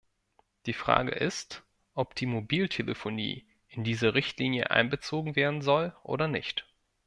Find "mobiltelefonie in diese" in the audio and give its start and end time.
2.25-4.15